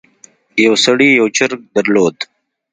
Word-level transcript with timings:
یو 0.65 0.73
سړي 0.85 1.09
یو 1.19 1.27
چرګ 1.37 1.61
درلود. 1.75 2.17